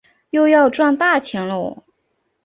[0.31, 1.85] 又要赚大钱啰